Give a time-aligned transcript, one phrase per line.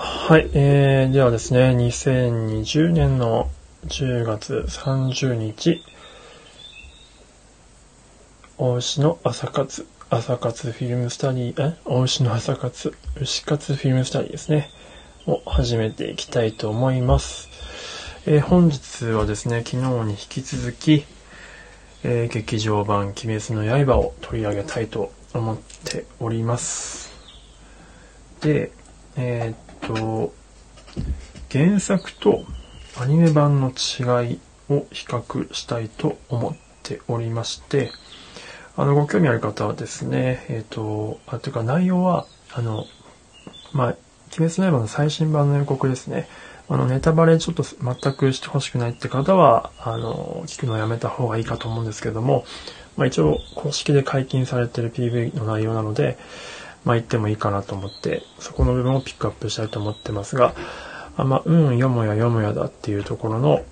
[0.00, 3.50] はい、えー、ではですね、2020年の
[3.86, 5.82] 10月30日、
[8.58, 11.76] 大牛の朝活、朝活フィルムスタディ、え？
[11.84, 14.70] 大牛の朝活、牛活フィルムスタディですね、
[15.26, 17.48] を始めていきたいと思います。
[18.24, 21.06] えー、本日はですね、昨日に引き続き、
[22.04, 27.12] えー、劇場版鬼滅の刃を取り上げたいと思っております。
[28.40, 28.70] で、
[29.16, 30.32] えー、と、
[31.50, 32.44] 原作と
[32.98, 37.90] アニメ版の違いを比較したいと思っておりまして、
[38.76, 42.86] あの、ご興味ある方はですね、えっ、と、あ、というか内容は、あの、
[43.72, 43.96] まあ、
[44.38, 46.28] 鬼滅の刃の最新版の予告ですね。
[46.68, 52.44] あの、ネタバレちょっと全くしてほしくないって方は、あの、聞くのをやめた方がいいかと思うんですけども、
[52.96, 56.18] まあ一応公式で解禁されてる PV の内容なので、
[56.88, 60.54] まあ言ってもいいかなと思って、そこの部分をピックアップしたいと思ってますが、
[61.18, 63.62] あまあ、うん、よもやよもやだっていうところの、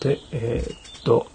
[0.00, 1.26] で、えー、っと、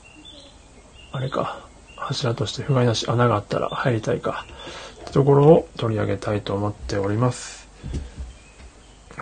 [1.11, 1.63] あれか、
[1.95, 4.47] 柱として不甲斐なし穴があったら入りたいか、
[5.03, 7.67] ってところを取り上げたいと思っております。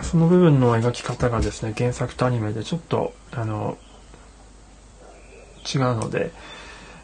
[0.00, 3.76] その部分の描き方がですね、原作とアニメでちょっと、あの、
[5.70, 6.30] 違うので、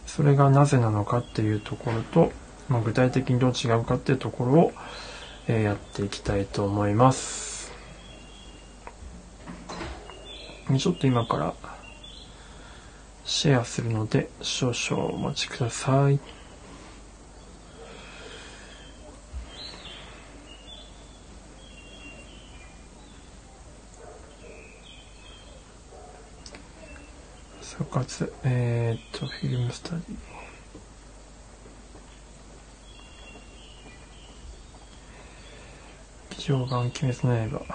[0.07, 2.33] それがなぜなのかっていうところと、
[2.71, 4.73] まあ、具体的にどう違うかっていうところを、
[5.49, 7.73] えー、やっていきたいと思います。
[10.79, 11.55] ちょっと今から
[13.25, 16.21] シェアするので少々お待ちください。
[27.61, 30.40] 総括、えー、っと、フィルムスタディ。
[36.41, 37.67] 劇場版鬼滅の刃。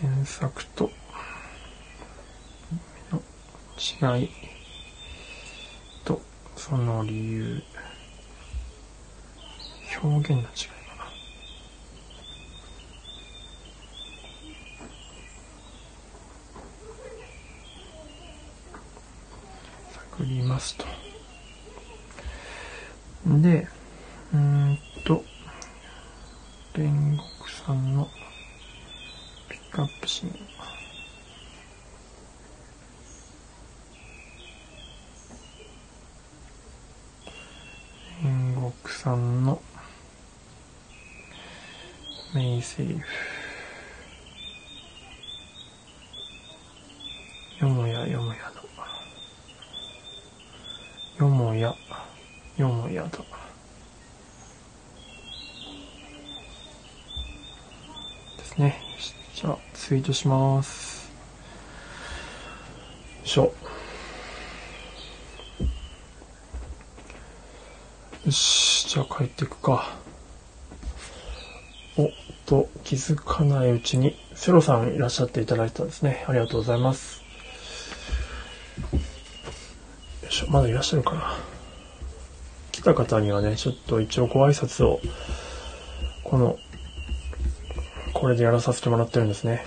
[0.00, 0.88] 原作と
[3.10, 3.20] の
[4.20, 4.30] 違い
[6.04, 6.22] と
[6.54, 7.62] その理由
[10.00, 10.46] 表現の違いか
[10.96, 11.10] な
[20.14, 21.05] 探りますと。
[23.26, 23.66] で、
[24.32, 25.24] うんと、
[26.74, 28.08] 煉獄さんの
[29.48, 30.32] ピックアップシーン。
[38.22, 39.60] 煉獄さんの
[42.32, 43.06] メイセリフ。
[47.60, 48.52] よもやよもや
[51.18, 51.26] の。
[51.26, 51.74] よもや、
[52.56, 53.10] よもやだ。
[58.38, 58.80] ですね。
[59.34, 61.12] じゃあ、ツイートします。
[63.18, 63.52] よいしょ。
[68.24, 69.94] よし、じゃあ帰っていくか。
[71.98, 72.10] おっ
[72.46, 76.24] と、気づかないうちに、セロさんいらっしゃっていただいたんですね。
[76.26, 77.22] ありがとうございます
[80.22, 80.32] よい。
[80.32, 81.55] しょ、まだいらっしゃるかな。
[82.86, 85.00] た方にはね、ちょっと一応ご挨拶を、
[86.24, 86.56] この、
[88.14, 89.64] これでやらさせてもらってるんですね。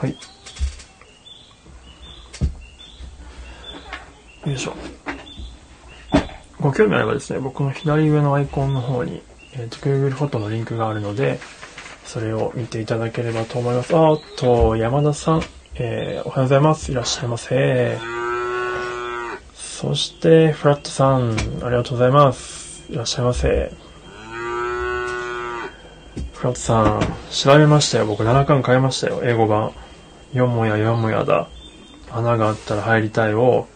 [0.00, 0.16] はい。
[4.48, 4.74] よいしょ。
[6.60, 9.22] ご興味あればですね、僕の左上のアイコンの方に、
[9.54, 11.40] えっ、ー、と、Google フォトのリンクがあるので、
[12.04, 13.94] それを見ていただければと思います。
[13.96, 15.42] あっと、山田さん、
[15.74, 16.90] えー、おはようございます。
[16.90, 18.17] いらっしゃいませ。
[19.80, 22.84] そして、フラットさん、ありがとうございます。
[22.90, 23.72] いらっしゃいませ。
[26.32, 27.00] フラットさん、
[27.30, 28.06] 調べましたよ。
[28.06, 29.20] 僕7巻買いましたよ。
[29.22, 29.70] 英語版。
[30.32, 31.48] よもやよもやだ。
[32.10, 33.68] 穴があったら入りたいを、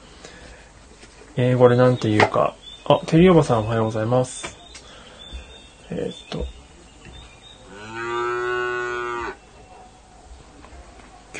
[1.36, 2.56] 英語でなんて言うか。
[2.84, 4.58] あ、テリーおばさんおはようございます。
[5.90, 6.44] えー、っと、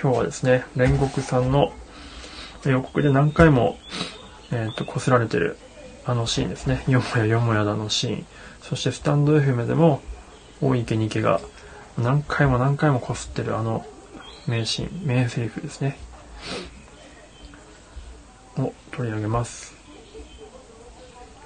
[0.01, 1.73] 今日はですね、煉獄さんの
[2.65, 3.77] 予告で何回も、
[4.53, 5.57] えっ、ー、と、擦られてる
[6.05, 6.85] あのシーンですね。
[6.87, 8.27] よもやよもやだのシーン。
[8.61, 10.03] そしてスタンド FM でも、
[10.61, 11.41] 大池に池が
[11.99, 13.85] 何回も何回も擦ってるあの
[14.47, 15.97] 名シーン、名セリフですね。
[18.59, 19.75] を取り上げます。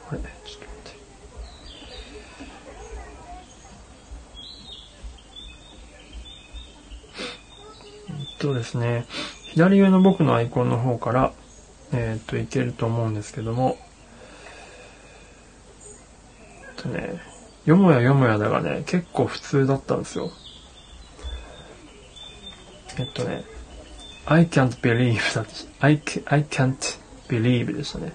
[0.08, 0.96] これ、ちょっと待って。
[8.10, 9.06] えっとですね、
[9.44, 11.32] 左上の僕のアイコンの方から、
[11.92, 13.78] えっ、と、いけると思うんですけども、
[16.76, 17.20] えっとね、
[17.64, 20.30] よもやよもやだがね、結構普通だったんですよ。
[22.98, 23.44] えっとね、
[24.24, 25.44] I can't believe だ
[25.80, 26.98] I, I can't
[27.28, 28.12] believe でしたね。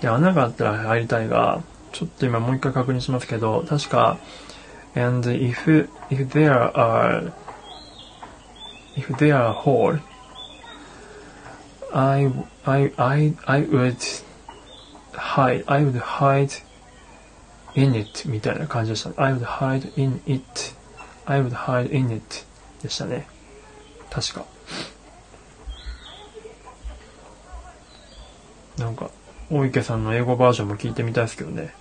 [0.00, 1.62] で、穴があったら入りたいが、
[1.92, 4.18] ちょっと今もう一回確認しますけど、確か、
[4.94, 7.32] and if, if there are,
[8.96, 9.98] if there are hole,
[11.92, 12.32] I,
[12.64, 14.02] I, I, I would
[15.12, 16.52] hide, I would hide
[17.74, 20.42] in it みたいな感じでした、I would hide in it,
[21.26, 22.44] I would hide in it
[22.82, 23.26] でしたね。
[24.10, 24.46] 確か。
[28.78, 29.10] なんか、
[29.50, 31.74] 大池さんの英語バージョンも聞いてみたいですけどね。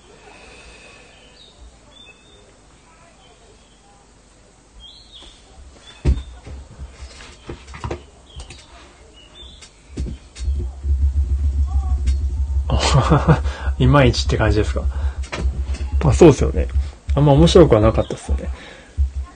[13.80, 14.82] いまいちって感じですか？
[16.04, 16.68] まあそうですよね。
[17.16, 18.50] あんま面白くはなかったっすよね。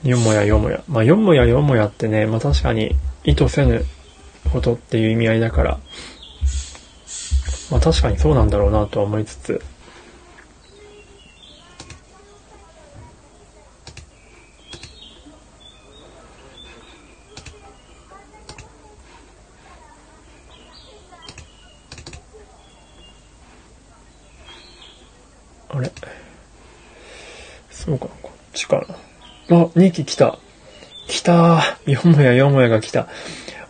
[0.04, 0.84] よもやよもや。
[0.88, 3.86] まあよもやよもやってね、まあ確かに意図せぬ
[4.52, 5.80] ことっていう意味合いだから、
[7.70, 9.62] まあ確かにそうなんだろうなとは思いつつ、
[25.72, 25.92] あれ
[27.70, 28.84] そうかな、こっちか
[29.50, 29.58] な。
[29.58, 30.38] あ、2機来た。
[31.08, 33.08] 来たよもやよもやが来た。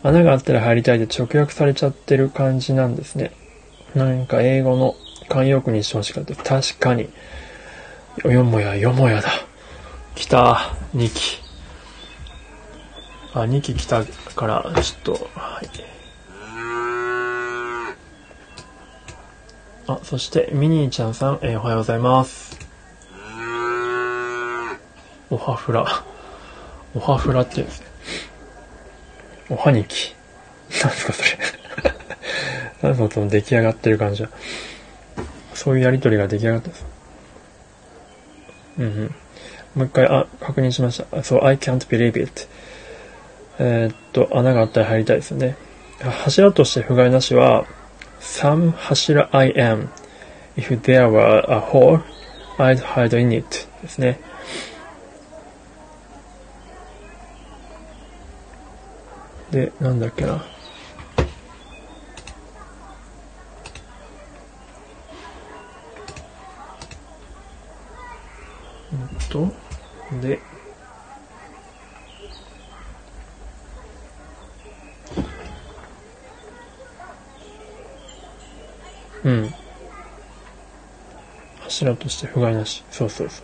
[0.02, 3.32] 穴があったら入りたいで直訳されちゃってる感じなんですね。
[3.94, 4.96] なんか英語の
[5.30, 6.36] 慣用句にしてほしかった。
[6.36, 7.10] 確かに。
[8.26, 9.30] よもやよもやだ。
[10.16, 10.74] 来た。
[10.96, 11.38] 2機。
[13.36, 14.04] あ、2機来た
[14.36, 15.70] から、ちょっと、はい。
[19.86, 22.69] あ、そして、ミニーちゃんさん、えー、おはようございます。
[25.30, 25.86] おはふら。
[26.96, 27.88] おはふらって言うんですね。
[29.50, 30.16] おはにき。
[30.84, 31.40] なんすかそれ。
[32.82, 34.30] なんすかその出来上がってる感じは。
[35.54, 36.86] そういうやりとりが出来上がってます。
[38.80, 39.16] うんうん。
[39.76, 41.24] もう一回、あ、確認しました。
[41.24, 42.48] そう、I can't believe it.
[43.60, 45.56] えー、っと、穴があったら入りたいですよね。
[46.00, 47.66] 柱として不甲斐なしは、
[48.20, 49.90] some 柱 I am.
[50.58, 52.02] If there were a hole,
[52.58, 54.20] I'd hide in it ですね。
[59.52, 60.44] で、なんだっけな。
[68.92, 69.52] うんと、
[70.22, 70.40] で、
[79.24, 79.54] うん。
[81.60, 82.84] 柱として不甲斐なし。
[82.92, 83.44] そうそうそ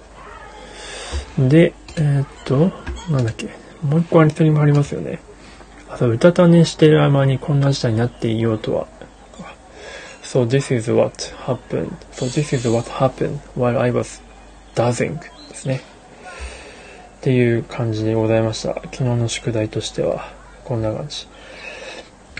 [1.44, 1.50] う。
[1.50, 2.72] で、えー、っと、
[3.12, 3.50] なんだっけ。
[3.82, 5.20] もう一個アニソニもありますよね。
[5.96, 8.88] あと、うたた寝してる間にこんな事態になっていようとは。
[10.24, 11.16] So this is what
[11.46, 11.88] happened.
[12.12, 14.22] So this is what happened while I was
[14.76, 15.80] dozing ですね。
[17.20, 18.74] っていう感じでございました。
[18.74, 20.34] 昨日の宿題としては、
[20.66, 21.28] こんな感じ。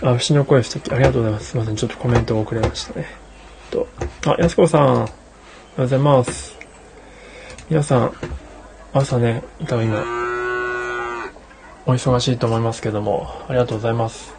[0.02, 0.92] あ、牛の声素敵。
[0.92, 1.46] ありがとうございます。
[1.46, 1.76] すいません。
[1.76, 3.06] ちょっとコメントが遅れましたね。
[3.70, 3.88] と、
[4.26, 5.06] あ、やすこさん、おはよ
[5.78, 6.58] うございます。
[7.70, 8.12] 皆さん、
[8.92, 10.25] 朝ね、多分今、
[11.88, 14.34] お忙しいと思いますけども、ありがとうございます。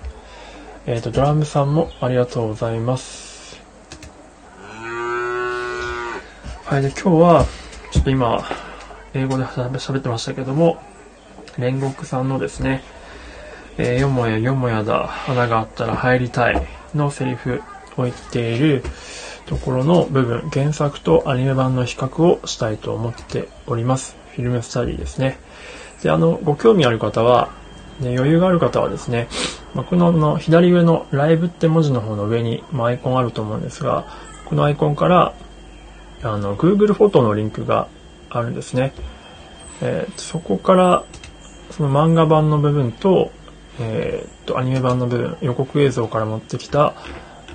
[0.86, 3.62] えっ、ー、と、ドラムさんもありがとうございます。
[6.66, 7.46] はい、で、今日は、
[7.94, 8.44] ちょっと今、
[9.14, 10.84] 英語で喋ってましたけども、
[11.58, 12.84] 煉獄さんのですね、
[13.78, 17.62] えー、よもやよもやだ、穴があったら入りたいのセリフ
[17.96, 18.84] を言っている
[19.46, 24.18] ところの部分、原作とアニメ版の比較をしたいと思っております。
[24.36, 25.40] フィルムスタディですね。
[26.02, 27.50] で、あの、ご興味ある方は、
[28.00, 29.28] ね、余裕がある方はですね、
[29.74, 34.06] まあ、このの左上のライブって文字の方の上に、まあ、アイコンあると思うんですが、
[34.46, 35.34] このアイコンから、
[36.24, 37.88] あの、Google フォトのリンクが
[38.30, 38.94] あるんですね。
[39.82, 41.04] えー、そこから、
[41.72, 43.32] その漫画版の部分と、
[43.80, 46.94] えー、っと、アニメ版の部分、予告映像から持ってきた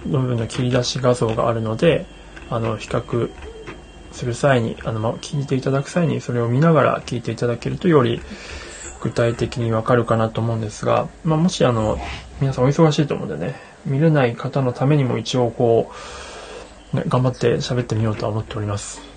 [0.07, 2.07] 部分の切り出し画像があるので、
[2.51, 3.31] あの、比較
[4.12, 8.21] する際に、あの、ま、聞いていただく際にそれを見ながら聞いていただけるとより
[9.02, 11.99] 具体的にわかるかなと思うんですが、まあ、もしあの、
[12.40, 15.90] 皆さんお忙しいと思うんでね、見れない方のためにも一応こ
[16.92, 19.12] う、ね、頑張って喋ってみようとは思っております。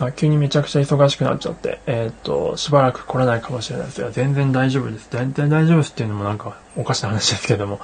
[0.00, 5.08] あ急にめちゃくちゃ忙しくなっちゃって、えー、っと、しばらく来れないかもしれないですが、全然大丈夫です。
[5.10, 7.80] 全然大丈夫ですっていうのもなんかおかしな話ですけども、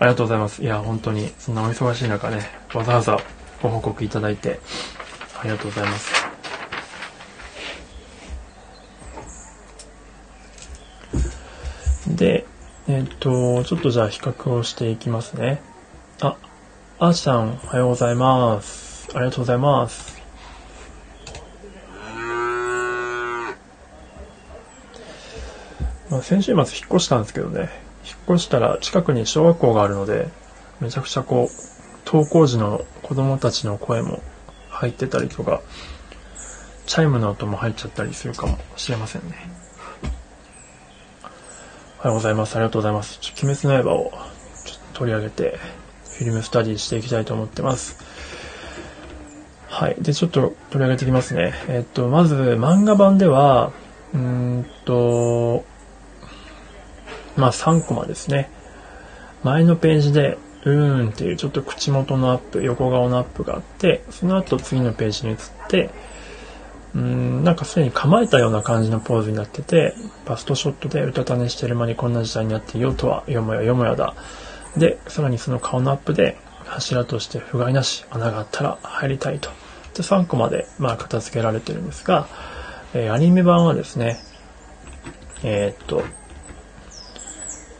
[0.00, 0.62] ありがとうございます。
[0.62, 2.40] いや、本当に、そんなお忙しい中ね、
[2.72, 3.18] わざわざ
[3.62, 4.58] ご報告いただいて、
[5.38, 6.26] ありがとうございます。
[12.08, 12.46] で、
[12.88, 15.60] えっ、と、ちょっとじゃあ比較をしていきますね。
[16.22, 16.34] あ、
[16.98, 19.10] あーちゃん、おはようございます。
[19.14, 20.18] ありがとうございます。
[26.08, 27.68] まあ、先週末引っ越したんですけどね、
[28.34, 30.28] 越したら近くに小学校があるので、
[30.80, 34.22] めちゃくちゃこう、登校時の子供たちの声も
[34.68, 35.60] 入ってたりとか、
[36.86, 39.36] チャイムの音も入っちゃったりするかもしれませんね。
[42.00, 42.56] おはようございます。
[42.56, 43.18] ありがとうございます。
[43.20, 44.10] ちょ鬼滅の刃を
[44.64, 45.58] ちょっと取り上げて、
[46.18, 47.96] フィルムスタディしていきたいと思ってます。
[49.68, 49.96] はい。
[50.00, 51.52] で、ちょっと取り上げていきますね。
[51.68, 53.70] えっと、まず、漫画版では、
[54.12, 55.64] うんと、
[57.36, 58.50] まあ3コマですね。
[59.42, 65.90] 前のページで、うーんっていうちょっと口元のアップ、横顔のアップがあって、その後次のページに移って、
[66.94, 69.94] うん、なんかすでに構えたような感じのポーズになってて、
[70.26, 74.14] バストショットでうたた寝してる間にこんな時代になっていようとは、よもやよもやだ。
[74.76, 79.50] で、さらにその顔のアップで、柱として不甲斐なし、穴があったら入りたいと。
[79.94, 82.28] で、3個まで、まあ、片付けられてるんですが、
[82.94, 84.20] えー、アニメ版はですね、
[85.42, 86.04] えー、っと、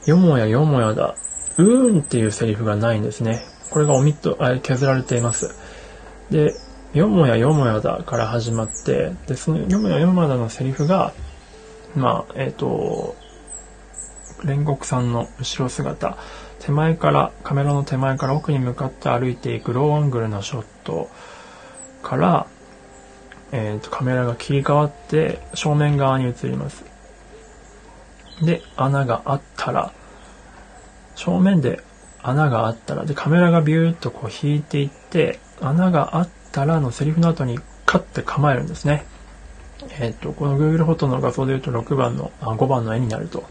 [0.07, 1.15] よもやよもやだ。
[1.59, 3.43] うーんっていうセリフがないんですね。
[3.71, 5.55] これがオミット、あ削られています。
[6.31, 6.55] で、
[6.95, 11.13] よもやよもやだから始まって、で、そのよもやよもやだのセリフが、
[11.95, 13.17] まあ、えっ、ー、と、
[14.43, 16.17] 煉獄さんの後ろ姿、
[16.61, 21.11] 手前から、カメラの手前から奥に向かって歩いていくローアングルのショット
[22.03, 22.47] から、
[23.53, 26.90] えっ、ー、と、カメラが切り替わって正面側に移ります。
[28.43, 29.93] で、穴があったら、
[31.15, 31.83] 正面で
[32.23, 39.05] 穴があったら、で、カメラがビューッとこう引いていって、穴があったらのセリフの後にカッて構えるんですね。
[39.99, 43.45] えっ、ー、と、この Google フォトの画像で言うと6番の、あ5番の絵になると。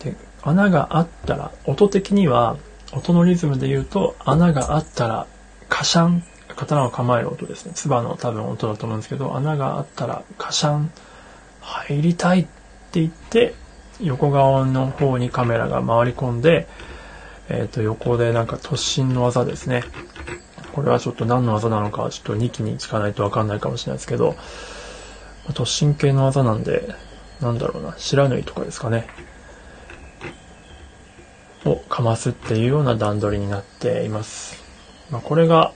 [0.00, 2.56] で、穴があったら、音的には、
[2.92, 5.26] 音のリズムで言うと、穴があったら、
[5.68, 6.24] カシャン、
[6.56, 7.72] 刀を構える音ですね。
[7.74, 10.90] 唾の多分音だと思うんですけど、穴があったら、カシャン、
[11.68, 13.54] 入りたいって言って、
[14.00, 16.66] 横側の方にカメラが回り込んで、
[17.48, 19.82] えっ、ー、と、横でなんか突進の技ですね。
[20.72, 24.36] これはちょっと何の技なのか、ちょっと2期に聞かないとわかんないかもしれないですけど、
[25.48, 26.94] 突進系の技なんで、
[27.40, 29.06] なんだろうな、白縫いとかですかね。
[31.64, 34.62] をかますっていうような段取りになっています。
[35.10, 35.72] まあ、これが、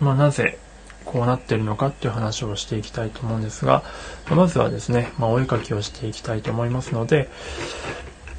[0.00, 0.58] まあ、なぜ
[1.04, 3.82] こうなってるのかっていう話をしていきたいと思うんですが、
[4.30, 7.28] まずはですね、まあ、お絵かきをしていきたいと思いますので、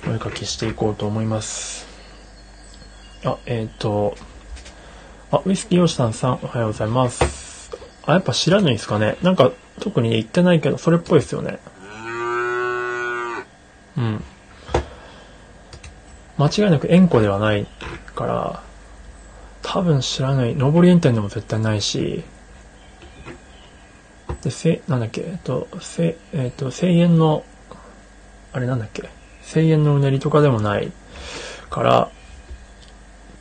[0.10, 1.88] お絵かきしていこうと思います。
[3.26, 4.16] あ、えっ、ー、と、
[5.32, 7.72] あ、ウイスキーヨシタンさん、おはようございます。
[8.06, 11.60] あ、やっぱ知らないですかねなんか、特に言ってないけど、それっぽいですよね。
[13.98, 14.24] うん。
[16.38, 17.66] 間違いなく円弧ではない
[18.16, 18.64] から、
[19.62, 20.56] 多分知らない。
[20.56, 22.24] 上り炎天でも絶対ないし、
[24.44, 27.46] で、せ、なんだっけ、えっと、せ、えっと、声援の、
[28.52, 29.10] あれなんだっけ、
[29.54, 30.92] 声援のうねりとかでもない
[31.70, 32.12] から、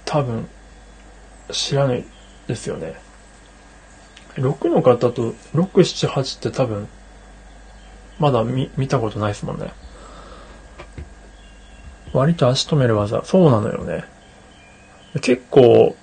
[0.04, 0.48] 多分、
[1.50, 2.04] 知らない
[2.46, 2.94] ですよね。
[4.34, 6.88] 6の方と、6、7、8って多分、
[8.18, 9.72] まだ見、見たことないですもんね。
[12.12, 13.24] 割と足止める技。
[13.24, 14.04] そうなのよね。
[15.20, 15.96] 結構、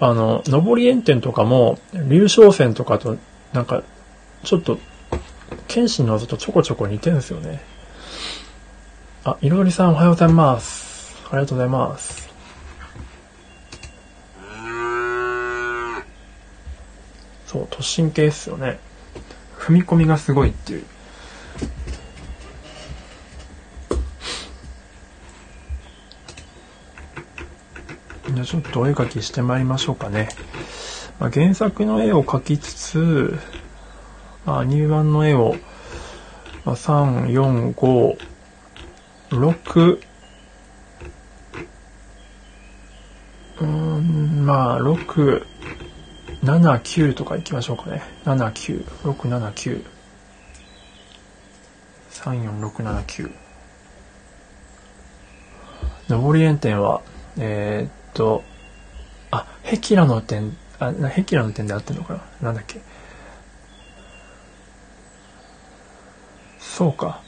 [0.00, 3.18] あの、上り炎天とかも、流昇線とかと
[3.52, 3.82] なんか、
[4.44, 4.78] ちょっと、
[5.68, 7.62] 剣心の技とちょこちょこ似てるんですよね。
[9.24, 11.16] あ、いろりさんおはようございます。
[11.28, 12.28] ありがとうございます。
[17.46, 18.78] そう、突進系っすよね。
[19.58, 20.84] 踏み込みがすごいっていう。
[28.32, 30.28] じゃあちょっとお絵描きしてまいりましょうかね。
[31.18, 33.38] まあ、原作の絵を描きつつ、
[34.44, 35.56] まあ、入版の絵を、
[36.64, 38.18] まあ、3、4、5、
[39.30, 40.00] 6、
[43.60, 45.44] うん、まあ、6、
[46.42, 48.02] 7、9とか行きましょうかね。
[48.24, 49.84] 7、9、6、7、9。
[52.10, 53.30] 3、4、6、7、9。
[56.08, 57.02] 上り炎天は、
[57.38, 58.44] えー、っと、
[59.30, 62.22] あ、壁ラの点あ、な壁ラの点で合ってんのかな？
[62.42, 62.80] なんだっけ？
[66.58, 67.22] そうか。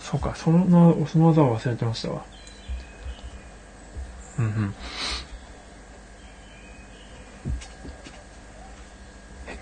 [0.00, 2.24] そうか、その、その技を忘れてましたわ。
[4.38, 4.74] うんうん。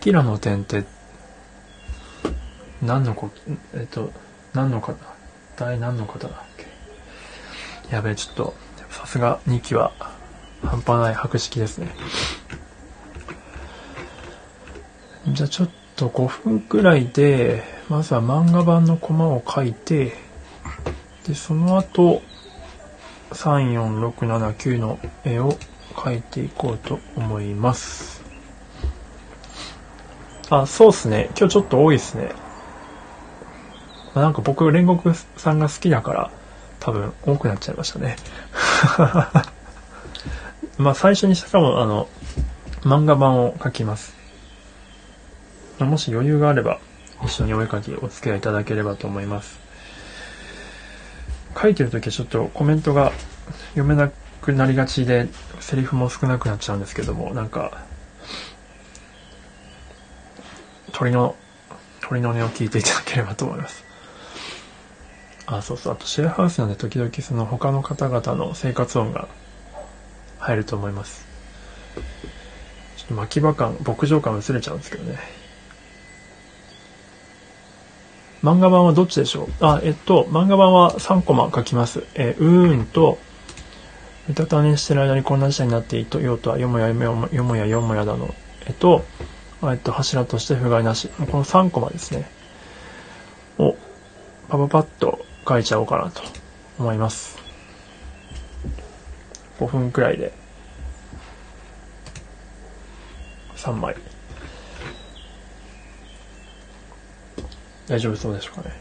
[0.01, 0.85] 壁ラの点って、
[2.83, 3.31] 何のこ、
[3.75, 4.13] えっと、
[4.55, 4.95] 何の方？
[5.57, 6.33] 第何の方だっ
[7.91, 7.95] け？
[7.95, 8.55] やべえ、ちょっと、
[8.91, 9.93] さすが2期は
[10.63, 11.91] 半端ない博識ですね。
[15.29, 20.15] じゃあちょっと5分くらいで、まずは漫画版のコマを書いて、
[21.27, 22.23] で、その後、
[23.33, 25.59] 3、4、6、7、9の絵を
[25.95, 28.23] 描いていこうと思います。
[30.49, 31.31] あ、そうっすね。
[31.39, 32.33] 今日ちょっと多いっすね。
[34.15, 36.31] なんか僕、煉獄さんが好きだから、
[36.81, 38.17] 多分多くなっちゃいましたね。
[40.79, 42.09] まあ最初にしかもあの、
[42.81, 44.20] 漫画版を書きます。
[45.87, 46.81] もし余裕があれば、
[47.25, 49.59] 一緒にお絵かきお付き合いいただければと思います。
[51.61, 53.13] 書いてるときはちょっとコメントが
[53.71, 54.11] 読めな
[54.41, 55.29] くなりがちで、
[55.61, 57.85] セリフも少なくなっちゃうんですけども、なんか、
[60.93, 61.37] 鳥の、
[62.01, 63.85] 鳥の音を聞いていただければと思います。
[65.47, 65.93] あ、そうそう。
[65.93, 69.29] あとシェアハウスなんで時々その他の方々の生活音が
[70.39, 71.27] 入ると思います。
[72.97, 75.40] ちょっと巻き場感、牧場感薄れちゃうんですけどね。
[78.43, 79.53] 漫画版はどっちでしょう？
[79.61, 82.05] あ、えっと、漫画版は3コマ書きます。
[82.15, 83.19] えー、うーんと、
[84.31, 88.35] うたた寝してる間にこんな事態になっていようとは、よもやよもやよもやよもやだの。
[88.67, 89.05] えっと、
[89.63, 91.09] えっと、柱として不甲斐なし。
[91.09, 92.31] この3コマですね。
[93.59, 93.77] を、
[94.49, 96.23] パパパッと書いちゃおうかなと
[96.79, 97.39] 思います。
[99.59, 100.33] 5分くらいで、
[103.57, 103.95] 3枚。
[107.91, 108.77] 大丈夫そうでしょうかね。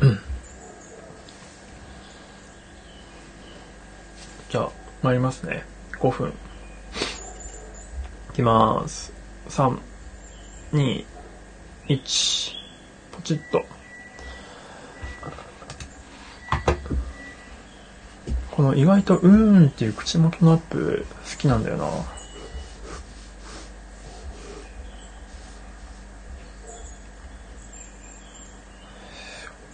[0.00, 0.18] うん。
[4.50, 4.70] じゃあ、
[5.02, 5.64] 参りますね。
[6.00, 6.30] 5分。
[6.30, 6.32] い
[8.32, 9.12] きまーす。
[9.50, 9.78] 3、
[10.72, 11.04] 2、
[11.86, 12.52] 1、
[13.12, 13.64] ポチッと。
[18.50, 22.23] この意外とうーんっていう口元のアップ好きなんだよな。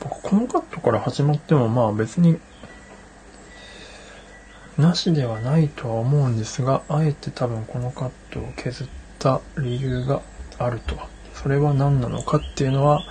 [0.09, 2.41] このカットから始まってもまあ別に
[4.79, 8.87] なしではないとは思うんですが、あえて多分このカットを削っ
[9.19, 10.23] た理由が
[10.59, 10.97] あると。
[11.35, 13.03] それは何なのかっていうのは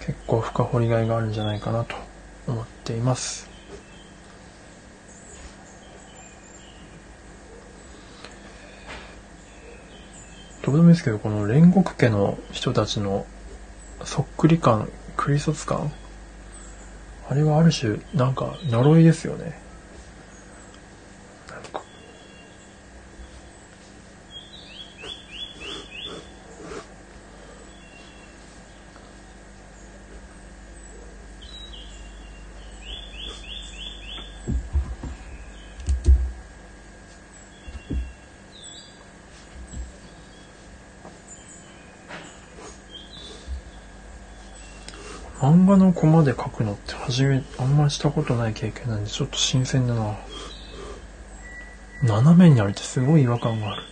[0.00, 1.96] 結構深掘りがいがあるんじゃないかなと
[2.46, 3.48] 思っています。
[10.64, 13.26] どうでもいいですけど、この煉獄家の人たちの
[14.04, 15.92] そっくり感、クリソツ感
[17.28, 19.62] あれはある種、なんか呪いですよね。
[45.42, 50.16] 漫画のコマで描くのって初め、あんまりしたことない経験なんで、ちょっと新鮮だな。
[52.02, 53.82] 斜めにあるってすごい違和感がある。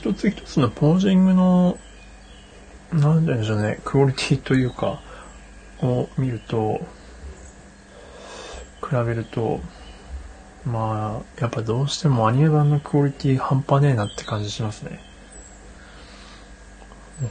[0.00, 1.78] 一つ一つのポージングの
[2.90, 5.02] なんででしょうね、クオリティというか、
[5.82, 6.80] を見ると、
[8.80, 9.60] 比べると、
[10.64, 15.00] まあ、やっぱどうしてもアニメ版のクオリティ半端ねえなって感じしますね。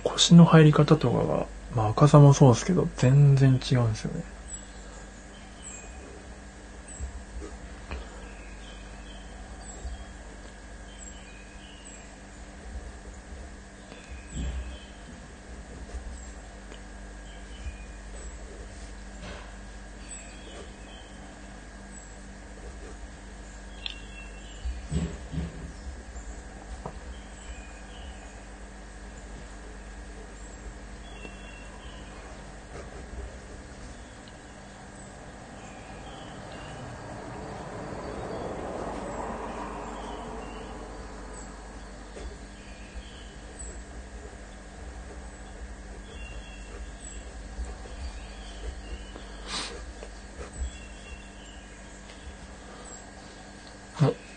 [0.04, 4.24] 腰の入り方とかが、まあ赤さもそうですけど、全然違うんですよね。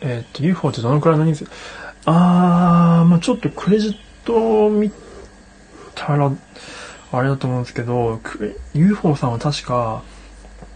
[0.05, 1.47] えー、っと、UFO ってどのくらいの人数？
[2.05, 4.91] あー、まあちょっとクレジットを見
[5.95, 6.31] たら、
[7.13, 8.21] あれだと思うんですけど、
[8.75, 10.03] UFO さんは確か、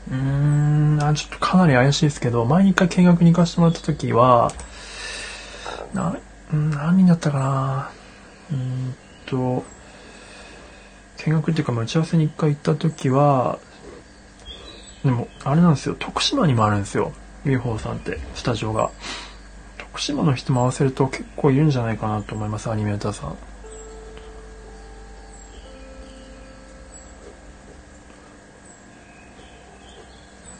[0.09, 4.53] うーん、あちょっとかなり怪しいですけど、前に一回見学に行かせてもらった時は、
[5.93, 6.17] な、
[6.53, 7.91] 何人だったかな？
[8.53, 8.95] うん
[9.27, 9.65] と、
[11.25, 13.59] 見学っていうか、打ち合わせに一回行った時は、
[15.05, 17.12] でも、あれなんですよ、徳島にもあるんですよ。
[17.47, 18.91] UFO さんって、スタジオが。
[19.79, 23.37] 徳島の人も合わせると結構いるんじゃないかなと思います、アニメーターさん。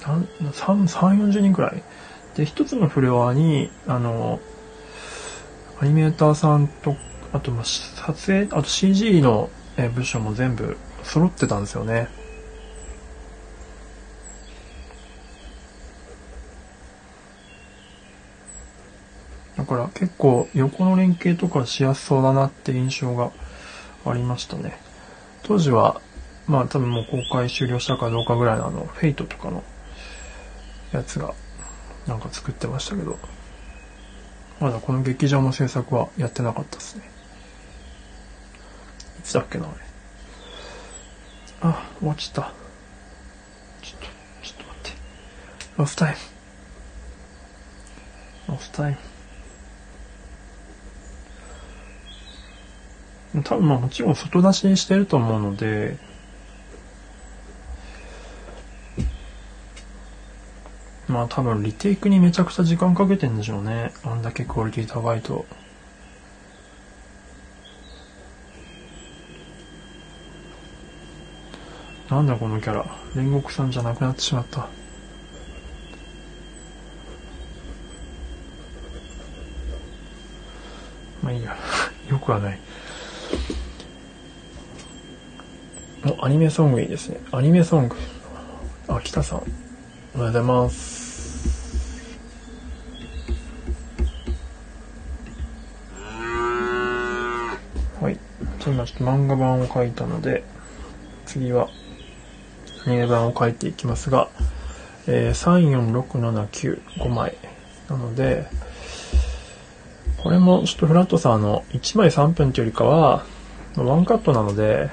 [0.07, 1.83] 3、3、40人くらい。
[2.37, 4.41] で、一つのフロアに、あの、
[5.81, 6.97] アニメーターさんと、
[7.33, 9.51] あと、撮影、あと CG の
[9.95, 12.09] 部署も全部揃ってたんですよね。
[19.67, 23.31] から結構横の連携とかしやすそうだなって印象が
[24.05, 24.79] ありましたね。
[25.43, 26.01] 当時は、
[26.47, 29.63] まあ多分もう公開終了したかどうかぐらいのあの、フェイトとかの
[30.93, 31.35] やつが
[32.07, 33.19] なんか作ってましたけど、
[34.61, 37.11] まだこの劇場の制作はやってなかったですね。
[39.19, 39.75] いつだっけな、あれ。
[41.63, 42.53] あ、落ちた。
[43.83, 44.07] ちょっと、
[44.43, 44.99] ちょっと待って。
[45.77, 46.17] ロスタイ
[48.49, 48.55] ム。
[48.55, 49.16] ロスタイム。
[53.43, 55.99] 多分まあもちろん外出しにしてると思うので、
[61.09, 63.93] まあ多分リテイクにめちゃくちゃ時間かけてんでしょうね。
[64.05, 65.47] あんだけクオリティ高いと。
[72.11, 72.85] なんだこのキャラ。
[73.15, 74.69] 煉獄さんじゃなくなってしまった。
[81.23, 81.57] まあいいや。
[82.09, 82.59] よくはない。
[85.96, 87.21] お、アニメソングいいですね。
[87.33, 87.97] アニメソング。
[88.89, 89.39] あ、北さん。
[89.39, 89.51] おはよ
[90.15, 92.21] うございます。
[98.01, 98.19] はい。
[98.61, 100.45] じゃ今ちょっと漫画版を書いたので、
[101.25, 101.69] 次は
[102.87, 104.29] アニメ版を書いていきますが、
[105.09, 107.37] えー、3、4、6、7、9、5枚。
[107.89, 108.47] なので、
[110.23, 113.25] これもちょっとフラットさんの1枚3分というよりかは、
[113.77, 114.91] ワンカットなので、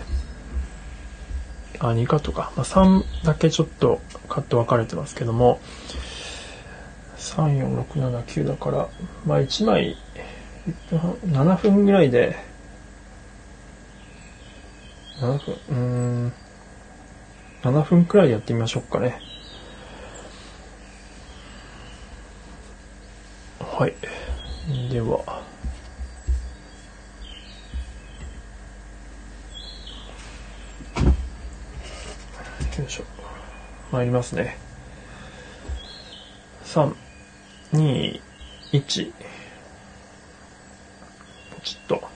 [1.90, 2.52] あ、2カットか。
[2.56, 5.60] まあ、3だけちょっとカット分かれてますけども、
[7.18, 8.88] 3、4、6、7、9だから、
[9.26, 9.98] まあ1枚、
[11.28, 12.38] 7分ぐらいで、
[15.20, 16.34] 7分、うん、
[17.64, 19.20] 7分くらいやってみましょうかね。
[23.60, 23.94] はい。
[24.90, 25.44] では、
[32.78, 33.04] よいしょ。
[33.94, 34.58] 参りますね。
[36.64, 36.96] 3、
[37.74, 38.22] 2、
[38.72, 39.14] 1。
[41.54, 42.13] ポチッと。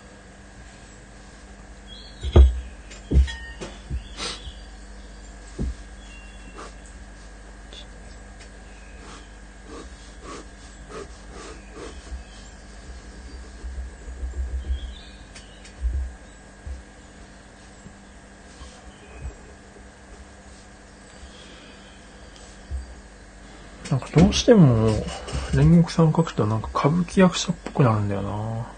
[24.37, 25.13] しても、
[25.53, 28.76] 煉獄さん描くとなんか歌舞伎役者っぽくなるんだよな。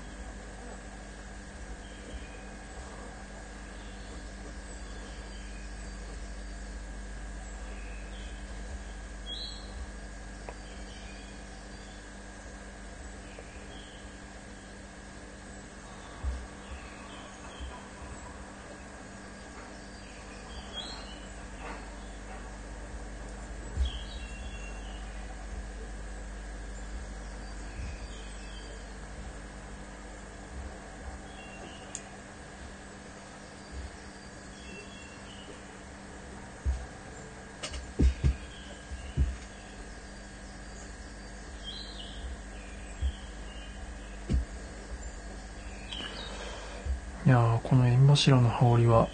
[47.36, 49.08] この縁柱の羽織は、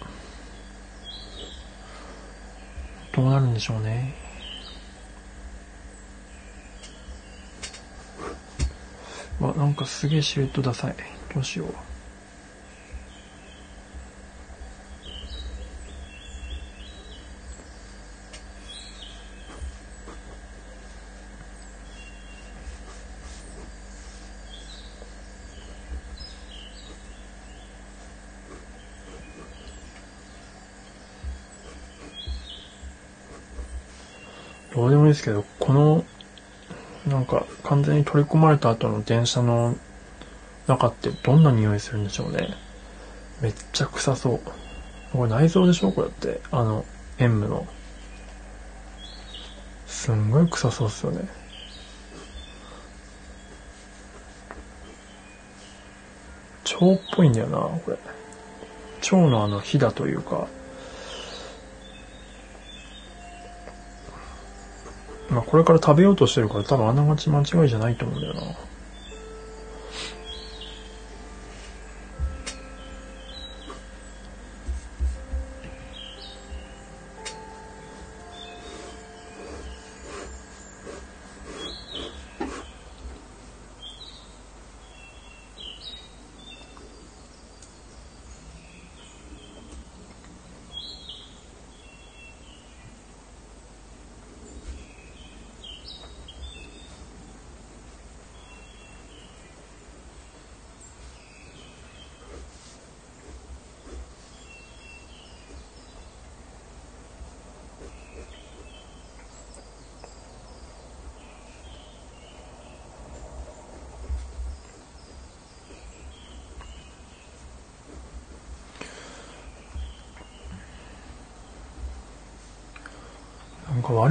[3.12, 4.14] どうなるんでしょうね。
[9.40, 10.94] わ、なんかすげえシルエットダサい。
[11.34, 11.74] どうしよう。
[34.74, 36.04] どうでもいいですけど、この、
[37.06, 39.76] なんか完全に取り込まれた後の電車の
[40.66, 42.54] 中ってどんな匂いするんでしょうね。
[43.42, 44.40] めっちゃ臭そう。
[45.12, 45.92] これ内臓でしょ？
[45.92, 46.40] これって。
[46.50, 46.84] あの、
[47.18, 47.66] 塩無の。
[49.86, 51.28] すんごい臭そうっすよね。
[56.80, 57.98] 腸っぽいんだよな、これ。
[59.02, 60.48] 腸のあの、火だというか、
[65.28, 68.42] まあこれから食べようとしてるから多分あながち間違いじゃないと思うんだよな。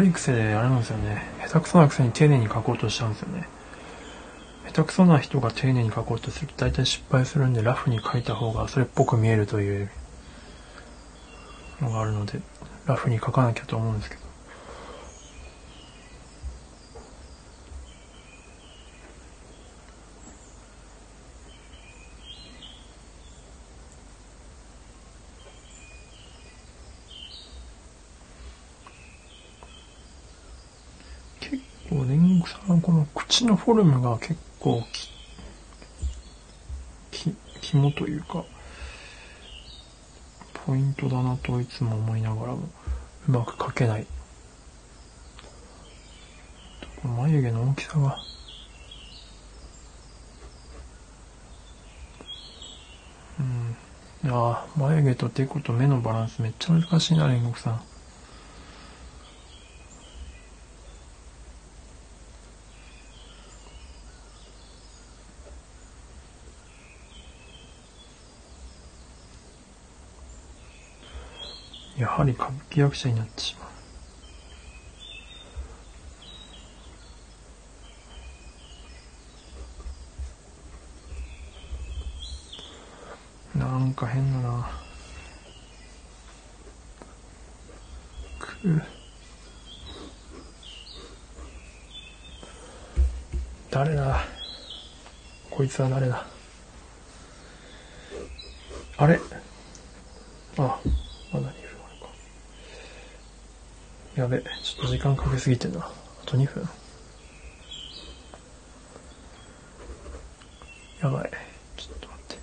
[0.05, 1.23] 悪い癖であれなんですよね。
[1.47, 3.47] 下手くそなくせに丁寧に書こうとしちゃうんですよね。
[4.67, 9.89] 下手くそな人が丁寧に書こうとすると大体失敗するんでラフに書いた方がそれっぽく見えるという
[11.81, 12.39] のがあるので、
[12.85, 14.25] ラフに書かなきゃと思うんですけど。
[31.39, 32.81] 結構煉獄さん
[33.37, 35.09] このフォルムが結構き、
[37.11, 38.45] き、肝というか、
[40.53, 42.69] ポイントだなといつも思いながらも、
[43.27, 44.07] うまく描けない。
[47.01, 48.17] この眉毛の大きさが、
[54.23, 54.31] うん。
[54.31, 57.81] ああ、眉毛とデコと目のバランスめっちゃ難しいな、煉獄さん。
[71.97, 72.09] や
[72.81, 73.65] はり歌舞伎役者になってしまう。
[83.57, 84.69] なんか変だな。
[88.39, 88.81] く。
[93.71, 94.25] 誰だ。
[95.49, 96.25] こいつは誰だ。
[98.97, 99.19] あれ。
[100.57, 100.79] あ、
[101.31, 102.07] まだ2分あるか。
[104.15, 105.81] やべ、ちょっと時間かけすぎてんな。
[105.81, 105.91] あ
[106.25, 106.69] と2分。
[111.01, 111.31] やばい。
[111.75, 112.37] ちょっと待っ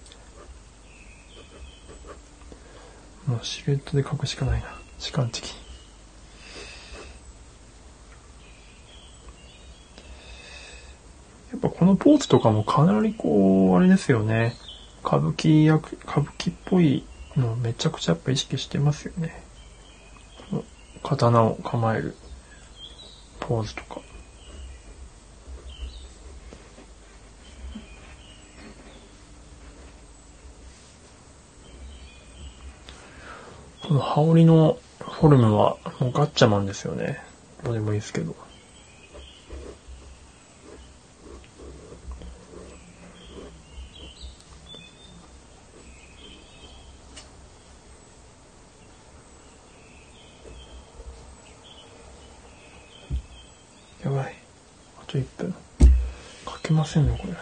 [3.24, 3.30] て。
[3.30, 4.66] もうシルエットで書くしかないな。
[4.98, 5.62] 時間的に。
[11.52, 14.54] やっぱこのポーズとかもかなりこう、あれですよね。
[15.04, 17.04] 歌舞伎役、歌舞伎っぽい
[17.36, 19.41] のめちゃくちゃやっぱ意識してますよね。
[21.16, 22.16] 刀を構える
[23.38, 24.00] ポーズとか。
[33.82, 37.22] この羽織のフォルムはもうガッチャマンですよね。
[37.62, 38.34] どうでもいいですけど。
[54.04, 54.34] やばい。
[55.00, 55.54] あと1分。
[56.44, 57.34] 書けませんね、これ。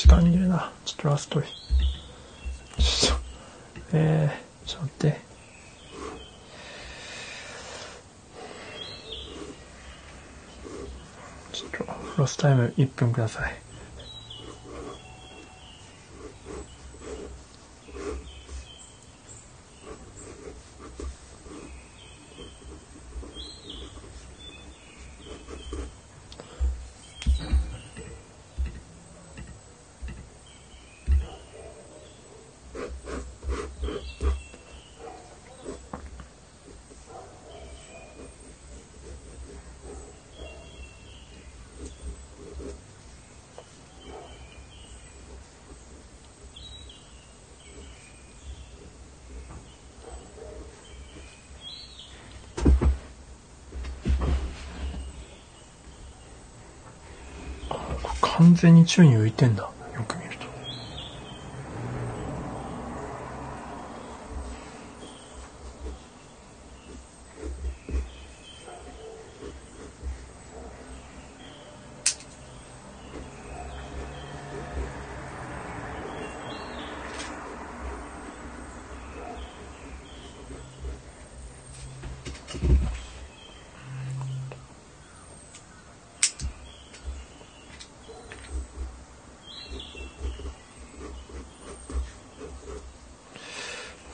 [0.00, 0.72] 時間切れな。
[0.86, 1.42] ちょっとラスト。
[1.42, 3.22] ちょっと、
[3.92, 5.20] えー、ちょっと待って。
[11.52, 11.84] ちょっと、
[12.16, 13.69] ロスタイム1分ください。
[58.40, 59.64] 完全に宙に浮いてんだ。
[59.64, 59.70] よ
[60.08, 60.50] く見ると。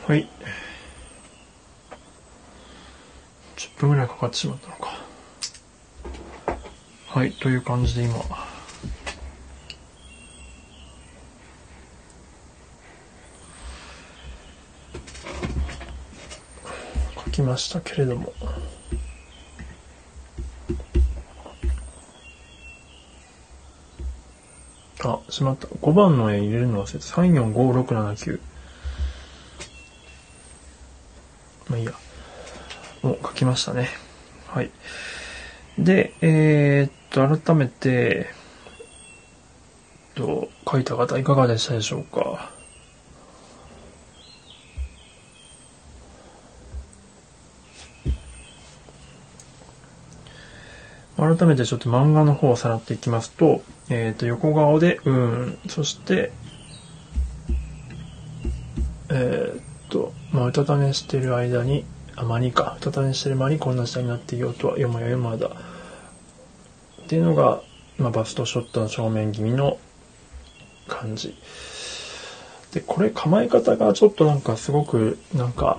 [0.07, 0.29] はい。
[3.57, 4.99] 10分ぐらいかかってしまったのか。
[7.09, 8.14] はい、という感じで今、
[17.25, 18.33] 書きましたけれども。
[25.03, 25.68] あ、しまった。
[25.68, 28.40] 5番の絵入れるの忘れて、345679。
[31.68, 31.92] まあいいや。
[33.03, 34.06] もう書きましたね。
[34.57, 34.71] はい。
[35.79, 38.29] で、えー、っと、改めて、
[40.14, 42.51] と、書いた方いかがでしたでしょうか？
[51.19, 56.33] 改めてちょっと漫画の方をさらっていきますと、えっ、と、横顔で、うん、そして、
[59.11, 61.85] えーっと、まあ、うたた寝してる間に、
[62.17, 65.49] あ、間にか、たた寝してる間にこんな時代になっていようとは、よもやよまだ。
[65.49, 67.61] っていうのが、
[67.99, 69.79] まあ、バストショットの正面気味の
[70.89, 71.35] 感じ。
[72.73, 75.79] で、これ構え方がちょっとなんかすごく、なんか、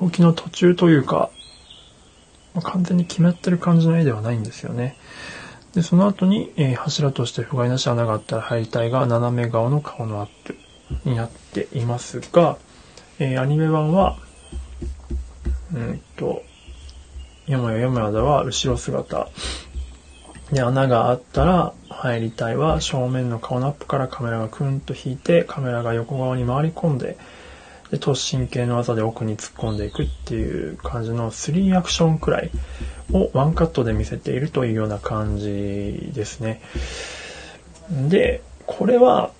[0.00, 1.30] 動きの途中というか、
[2.54, 4.96] まあ完全に決まってる感じの絵ではないんですよね。
[5.74, 10.56] で、その後に、えー柱として不甲斐なし穴があったら入りたいが斜め顔の顔のアップ
[11.04, 12.56] になっていますが、
[13.18, 14.18] えーアニメ版は、
[15.74, 16.42] うんと、
[17.46, 19.28] よもやよもやだは後ろ姿。
[20.52, 27.16] で、穴があったら入りたいは正面の顔のアップからカメラがクンと引いて、カメラが横側に回り込んで、
[27.90, 32.50] で、突進系の技で奥に突っ込んでいくっていう感じの3アクションくらい
[33.12, 36.60] をワンカットで見せているというような感じですね。
[38.08, 39.32] で、これは、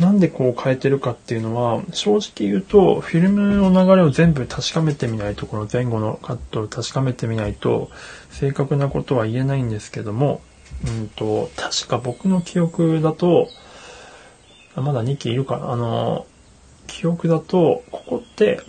[0.00, 7.90] なんでこう変えてるかっていうのは、正直言うと、フィルムの流れを全部確かめてみないと、この前後のカットを確かめてみないと、
[8.30, 10.40] 正確なことは言えないんですけども、
[10.86, 13.48] うんと、確か僕の記憶だと、
[14.74, 15.70] あまだ2期いるかな。
[15.70, 16.26] あの、
[16.86, 18.60] 記憶だと、ここって、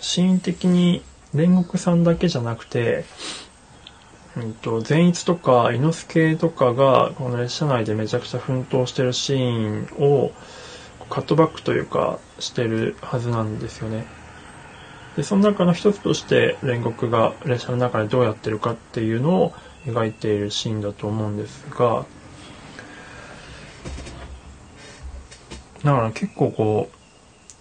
[0.00, 1.02] シーン的に
[1.34, 3.04] 煉獄さんだけじゃなくて、
[4.36, 10.32] うんと、善逸とか、伊之助とかが、この列車内でめちゃくちゃ奮闘してるシーンを、
[11.08, 14.06] カットバックというか、してるはずなんですよね。
[15.16, 19.52] で、その中の一つとして、煉獄が列車の中でどうやってるかっていうのを
[19.86, 22.04] 描いているシーンだと思うんですが、
[25.84, 27.03] だから結構こう、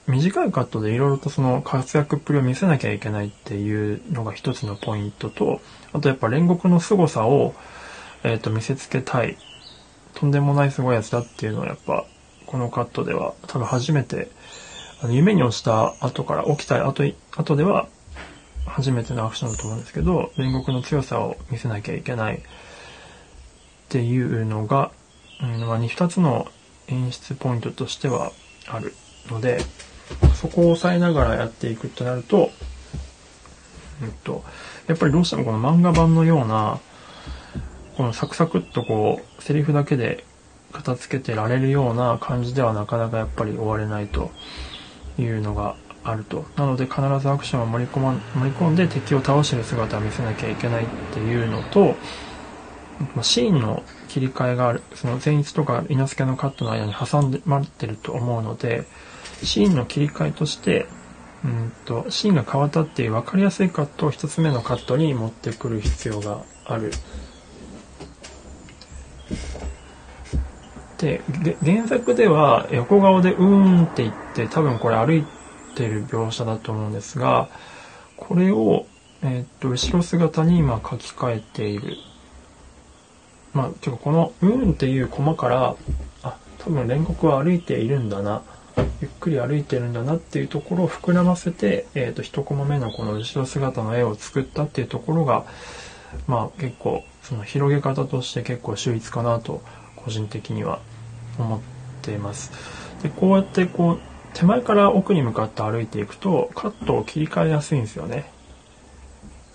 [0.08, 5.62] 短いカットでいろいろとその活躍っぷりを見せなきゃいけないっていうのが一つのポイントと、
[5.94, 7.54] あとやっぱ煉獄の凄さを、
[8.24, 9.38] えっ、と見せつけたい。
[10.14, 12.06] とんでもないすごいやつだっていうのをやっぱ、
[12.46, 14.30] このカットでは多分初めて、
[15.02, 17.88] あの夢に落ちた後から起きた後、後では
[18.66, 22.40] 初めてのアクションだと思うんですけど、煉獄の強さを見せなきゃいけないっ
[23.90, 24.92] ていうのが、
[25.42, 26.48] うんまあ、2つの
[26.88, 28.32] 演出ポイントとしては
[28.68, 28.94] ある
[29.30, 29.62] ので、
[30.36, 32.52] そこを抑えながらやっていくとなると、
[34.02, 34.44] うんと、
[34.88, 36.80] やっぱりどうしてもこの漫画版のような、
[37.96, 40.26] このサクサクっとこう、セリフだけで
[40.72, 44.32] 片付けてられるような感じではなかなかやっぱり終われないと
[45.18, 46.46] いうのがあると。
[46.58, 51.96] なので必ずアクションを盛り込,、ま、盛り込んで敵を倒してる姿を見せなきゃいけないっていうのと、
[53.22, 58.86] シーンの切り替えがある、その前日とか稲助のカットの間に挟んでまってると思うので、
[59.44, 60.88] シーンの切り替えとして、
[61.44, 66.92] うんと、シーンが変わったっていう分かりやすいカットを一つ目のカットに持ってくる必要がある。
[70.98, 71.22] で、
[71.64, 75.26] 原作では横顔でうーんって言って多分これ歩い
[75.76, 77.50] てる描写だと思うんですが、
[78.16, 78.86] これを、
[79.22, 81.98] えー、っと、後ろ姿に今書き換えている。
[83.54, 85.76] まあ、てかこのうーんっていうコマから、
[86.24, 88.42] あ、多分煉獄は歩いているんだな。
[89.02, 95.46] ゆっくり歩いてるんだなっていうところを膨らませて、え、ー、と、一コマ目のこの後ろ姿の絵を作ったっていうところが、
[96.28, 99.62] まあ結構、その広げ方として結構秀逸かなと、
[99.96, 100.80] 個人的には
[101.40, 101.60] 思っ
[102.02, 102.52] ています。
[103.02, 104.00] で、こうやってこう、
[104.34, 108.32] 手前から奥に向かって歩いていくと、カットを切り替えやすいんですよね。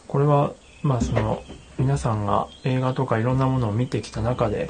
[0.06, 0.52] これは、
[0.82, 1.42] まあその、
[1.78, 4.68] 皆さんが映画とかいろんなものを見てきた中で、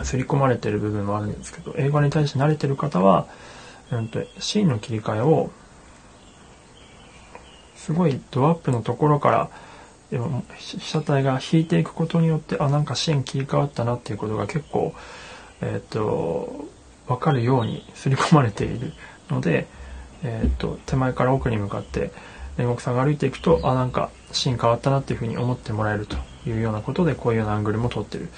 [0.00, 3.26] 刷り込まれてる部分もあるんですけど、英語に対して慣れてる方は、
[3.90, 5.50] うんと、シーンの切り替えを、
[7.76, 9.50] すごいドアップのところから、
[10.56, 14.94] 被写体が引いていくことによって、あ、なんかシーン切り替わったなっていうことが結構、
[15.60, 16.66] えっ、ー、と、
[17.06, 18.92] わかるように刷り込まれている
[19.30, 19.66] ので、
[20.22, 22.12] えっ、ー、と、手前から奥に向かって、
[22.58, 26.16] 煉獄さんが歩いていくと、あ、なんかシーン変わったなっていうふうに思ってもらえると。
[26.46, 28.28] いうようなことで、こういうようなアングルも撮ってる。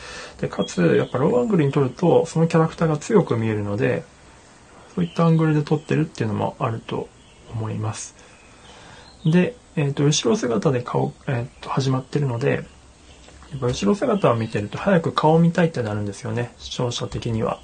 [0.40, 4.04] で、かつ、やっぱローアングルに撮ると、そのキャラクターが強く見えるので、
[4.94, 7.08] そういったアングルで撮ってるっていうのもあると
[7.52, 8.14] 思います。
[9.24, 12.64] で、えっ、ー、と、後ろ姿で顔、えっ、ー、と、始まってるので、
[13.50, 16.52] やっぱ後ろ姿を見てると早く顔見たいってなるんですよね。
[16.58, 17.60] 視聴者的には。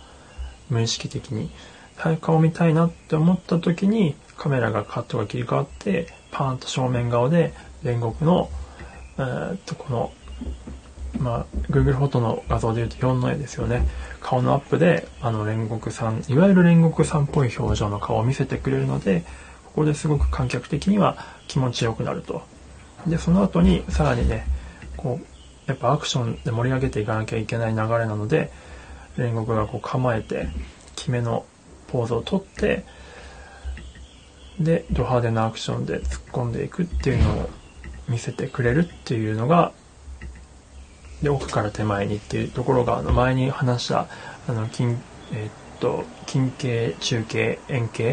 [0.70, 1.51] 無意識的に。
[1.97, 8.49] 早く顔見たいなって思った時に、カメラがカットが切り替わって、パーンと正面顔で、煉獄の、
[9.18, 10.12] えー、っと、この、
[11.18, 13.86] まあ、Google フォトの画像で言うと4の絵ですよね。
[14.20, 19.24] 顔のアップで、あの、煉獄さん、いわゆる煉獄さんっぽい表情の顔を見せてくれるので、
[19.66, 22.43] ここですごく観客的には気持ちよくなると。
[23.07, 24.47] で、その後にさらにね、
[24.97, 25.26] こう、
[25.66, 28.51] やっぱアクションで盛り上げていかなきゃいけない流れなので、
[29.16, 30.49] 煉獄がこう構えて、
[30.97, 31.45] 決めの
[31.88, 32.84] ポーズをとって、
[34.59, 37.51] で、ド派手なアクションで突っ込んでいくっていうのを
[38.09, 39.72] 見せてくれるっていうのが、
[41.23, 44.07] で、奥から手前にっていうところが、あの、前に話した、
[44.49, 45.03] あの、近、
[45.33, 45.51] えー、っ
[45.81, 48.12] と、近景、中景、円形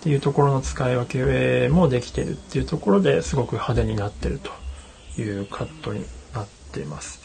[0.00, 4.40] っていうところの使い分けもできてるっていうところですごく派手になってる
[5.14, 7.20] というカットになっています。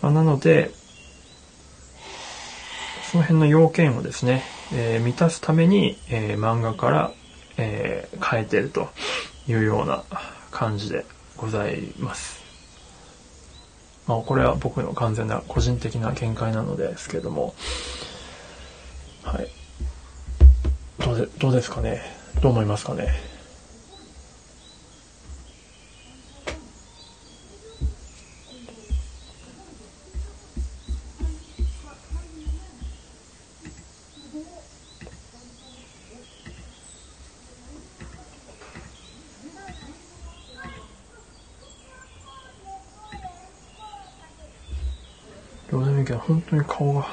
[0.00, 0.70] まあ、なので、
[3.10, 7.12] その辺の要件をですね、えー、満たすために、えー、漫画から、
[7.56, 8.90] えー、変えてると
[9.48, 10.04] いうような
[10.50, 11.04] 感じで
[11.36, 12.47] ございます。
[14.08, 17.54] まあ、これは僕の完全な個人的な見解なのですけれども、
[19.22, 19.48] はい。
[21.04, 22.00] どうで、どうですかね？
[22.40, 23.08] どう思いますかね
[45.70, 47.06] どうでもいいけど、本当に顔が。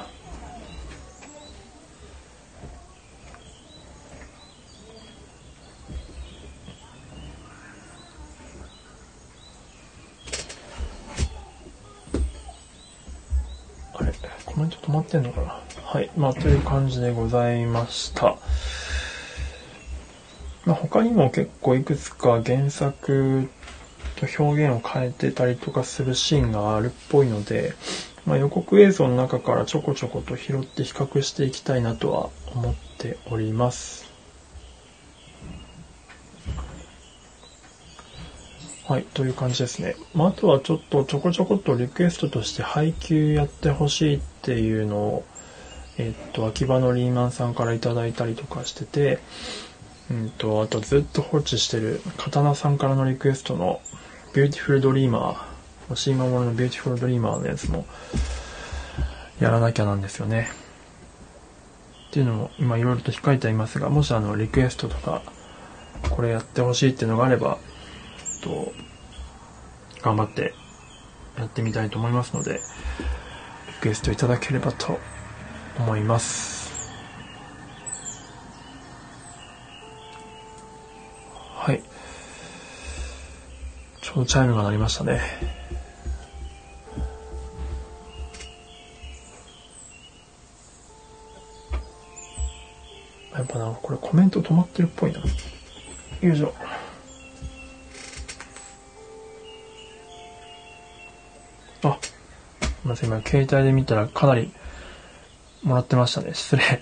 [13.97, 14.13] あれ
[14.45, 16.04] コメント止まってんのかなはい。
[16.17, 18.37] まあ、という感じでございました。
[20.65, 23.49] まあ、他にも結構いくつか原作
[24.15, 27.73] と表現を変えてたりとかするシーンがあるっぽいので、
[28.25, 34.05] まあ、予告映像の中からちょこちょこと拾って比較していきたいなとは思っております。
[38.87, 39.95] はい、という感じですね。
[40.13, 45.25] まあ、あとはちょっとちょこちょことリクエストとして配給やってほしいっていうのを、
[45.97, 49.19] えっと、秋葉のリーマンさんからいただいたりとかしてて、
[50.11, 53.81] うんと、あとずっと放置してる、刀さんからのリクエストの、
[54.33, 57.85] ビューティフルドリーマー、シーマモのビューティフルドリーマーのやつも
[59.39, 60.49] やらなきゃなんですよね。
[62.09, 65.21] っていうのも今いろいろと控えていますが、もしあのリクエストとか
[66.09, 67.57] これやってほしいっていうのがあれば、
[68.43, 68.73] と
[70.01, 70.53] 頑張って
[71.37, 72.59] やってみたいと思いますので、
[73.67, 74.99] リクエストいただければと
[75.77, 76.71] 思います。
[81.55, 81.81] はい。
[84.01, 85.21] ちょうどチャイムが鳴りましたね。
[93.33, 95.19] やっぱなんかこれコメント止まってるっぽいな。
[95.19, 96.53] よいしょ。
[101.83, 102.13] あ、す
[102.83, 104.51] みません、今携帯で見たらかなり
[105.65, 106.33] もらってましたね。
[106.33, 106.63] 失礼。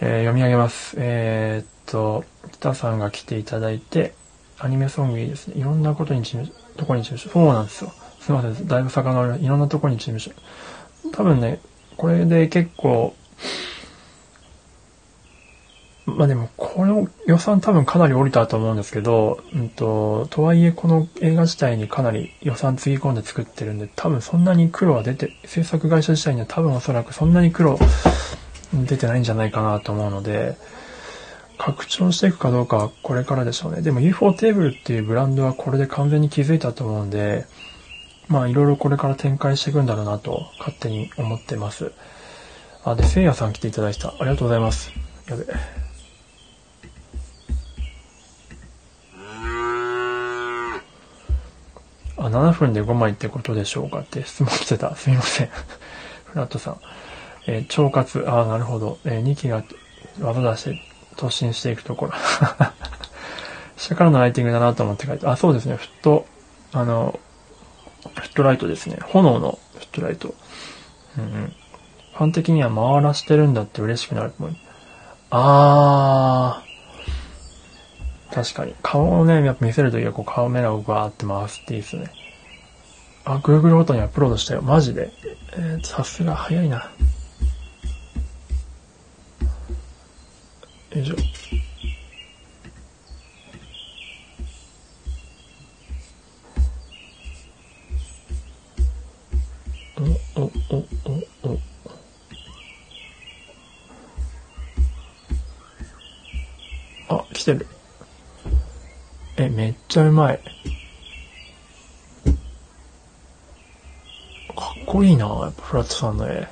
[0.00, 0.96] えー、読み上げます。
[0.98, 4.14] えー、っと、北さんが来ていただいて、
[4.58, 5.54] アニメソングいいですね。
[5.56, 7.92] いろんなことにチーム、とこにチームそうなんですよ。
[8.20, 8.66] すいません。
[8.66, 9.38] だいぶ遡る。
[9.40, 10.30] いろんなとこに事務所
[11.12, 11.60] 多分ね、
[11.96, 13.14] これで結構、
[16.16, 27.78] まあでも、この予算多分かなり降りたと思うんですけど、うんと、とはいえこの映画自体にかなり予算つぎ込んで作ってるんで、多分そんなに苦労は出て、制作会社自体には多分おそらくそんなに苦労
[28.72, 30.56] 出てないんじゃないかなと思うので、
[31.58, 33.82] 拡張していくかどうかはこれからでしょうね。
[33.82, 37.46] でも UFO テーブルっていうブランドはこれで完全に気づいたと思うんで、
[38.28, 41.92] まあいろいろこれから展開していくんだろうなと勝手に思ってます。
[42.84, 44.08] あ、で、せいやさん来ていただいた。
[44.08, 44.92] ありがとうございます。
[45.28, 45.44] やべ。
[52.18, 54.94] あ、7分で5枚ってことでしょうかって質問してた。
[54.96, 55.48] すみません。
[56.24, 56.80] フラットさん。
[57.46, 58.24] えー、腸活。
[58.28, 58.98] あ、なるほど。
[59.04, 59.64] えー、2期が
[60.20, 60.82] 技出して
[61.16, 62.12] 突進していくところ。
[63.76, 65.76] 下からのライティングだなと思って書いて、あ、そうですね。
[65.76, 66.26] フット、
[66.72, 67.18] あの、
[68.14, 68.98] フットライトですね。
[69.02, 70.34] 炎のフットライト。
[71.16, 71.52] うんうん。
[72.14, 74.56] ファン的には回らしてるんだって嬉しくなると思う。
[75.30, 76.67] あー。
[78.32, 78.74] 確かに。
[78.82, 82.10] 顔をね、やっぱ見せるときはこうカメラをバーって回すっていいですね。
[83.24, 84.62] あ、ぐるぐるごとにアップロードしたよ。
[84.62, 85.10] マジで。
[85.52, 86.90] えー、さすが早いな。
[90.94, 91.16] よいしょ。
[100.36, 100.76] お、お、お、
[101.44, 101.52] お、
[107.10, 107.18] お。
[107.20, 107.66] あ、来てる。
[109.38, 110.40] え、めっちゃうまい。
[114.56, 116.48] かっこいいなやっぱフラットさんの絵。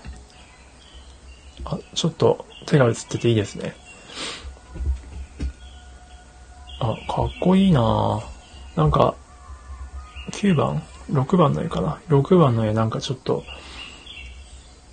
[1.64, 3.74] あ、ちょっと手が映ってていいですね。
[6.78, 8.22] あ、かっこいいな
[8.76, 9.16] なんか、
[10.30, 10.80] 9番
[11.10, 13.44] ?6 番の絵かな ?6 番の絵なんかちょっと、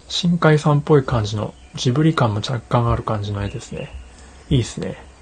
[0.10, 3.92] 深海さんっぽい感じの、ジブリ感も若干ある感じの絵ですね。
[4.50, 5.13] いいっすね。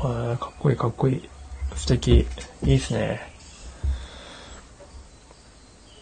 [0.00, 1.28] かっこいいかっこいい。
[1.76, 2.26] 素敵。
[2.64, 3.20] いいっすね。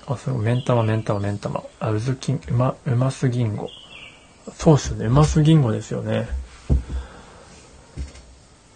[0.07, 0.42] あ、すごい。
[0.44, 1.64] 目ん玉、目ん玉、目ん玉。
[1.80, 3.68] あ、うずきん、うま、うますぎんご。
[4.55, 5.07] そうっすよね。
[5.07, 6.28] うますぎんごですよね。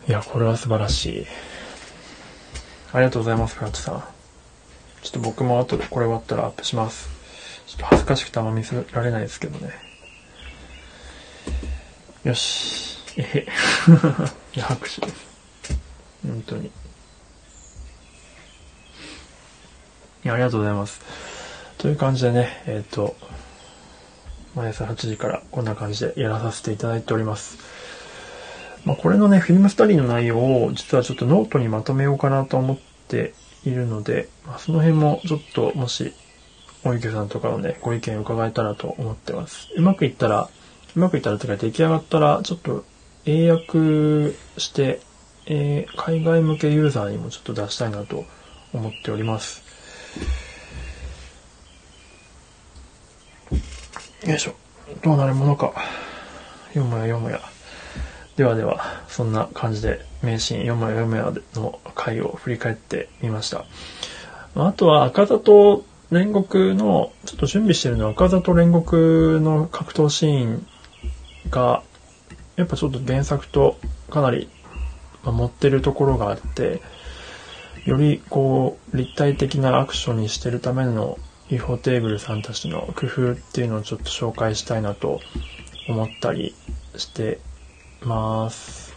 [0.08, 1.26] いや、これは素晴らしい。
[2.92, 4.04] ありがとうございます、フラットさん。
[5.02, 7.08] ちょっと僕も後でこれ終わったらアップします。
[7.68, 9.72] ちょっと恥ずかしくてあんま見せられないですけどね。
[12.24, 12.98] よし。
[13.16, 13.46] えへ。
[14.60, 15.32] 拍手です。
[16.26, 16.66] 本当に。
[16.66, 16.70] い
[20.24, 21.00] や、ありがとうございます。
[21.78, 23.16] という感じでね、えっ、ー、と、
[24.54, 27.58] 毎朝8時からこんな感じでやらさせていただいております。
[28.84, 32.78] まあ、これのね、フィルムスタディの内容を実はちょっとノートにまとめようかなと思っ
[33.08, 33.32] て
[33.64, 36.12] いるので、まあ、その辺もちょっともし、
[36.84, 39.68] おゆけさんとかのね、ご意見伺えたらと思ってます。
[39.76, 40.50] うまくいったら、
[40.94, 42.84] うまくいったらとか出来上がったら、ちょっと
[43.24, 45.00] 英訳して、
[45.46, 48.24] えー、海外向けユーザーにもちょっと出したいなと
[48.72, 49.62] 思っております。
[54.26, 54.54] よいしょ。
[55.02, 55.72] どうなるものか。
[56.74, 57.40] よもやよもや。
[58.36, 63.64] ではでは、そんな感じで、名シーンよもやよもやの回を振り返ってみました。
[64.54, 70.66] あとは赤座と煉獄の、ちょっと準備してるのは赤座と煉獄の格闘シーン
[71.50, 71.82] が、
[72.56, 73.78] やっぱちょっと原作と
[74.10, 74.48] かなり、
[75.24, 76.82] ま、持ってるところがあって、
[77.84, 85.20] よりこう立体的なアクションにしてるための UFO テーブルさんたちの工夫っていうのをちょっと紹介したいなと
[85.88, 86.54] 思ったり
[86.96, 87.40] して
[88.02, 88.94] ます。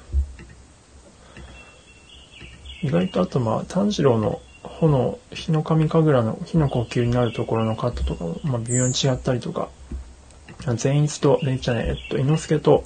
[2.81, 9.69] 意外とあとまあ炭治郎の炎、火の神神楽の火の呼吸になるところのカットとかも、まあ、微妙に違ったりとか、
[10.75, 12.83] 善逸と、ね、じゃねえっと、猪之助と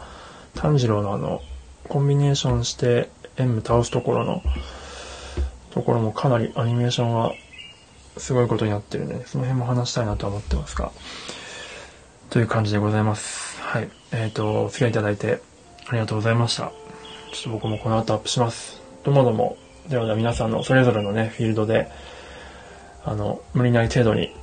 [0.59, 1.41] 炭治郎のあの、
[1.87, 4.43] コンビネーションして演武倒すところの、
[5.71, 7.31] ところもかなりアニメーションは
[8.17, 10.91] すごいことになってるんで、その辺も話したいなと思ってますが、
[12.29, 13.61] という感じでございます。
[13.61, 13.89] はい。
[14.11, 15.41] えっ、と、お付き合いいただいて
[15.87, 16.73] ありがとうございました。
[17.31, 18.81] ちょっと僕もこの後アップします。
[19.05, 19.55] どうもどうも。
[19.87, 21.89] ではでは皆さんのそれぞれのね、フィールドで、
[23.05, 24.35] あの、無理ない程度に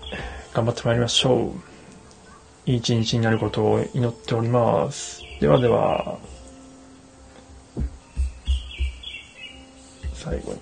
[0.54, 2.70] 頑張ってまいりましょう。
[2.70, 5.25] いい一日になることを祈っております。
[5.38, 6.18] ではでは、
[10.14, 10.60] 最後に。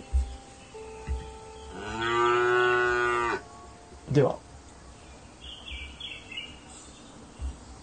[4.12, 4.43] では。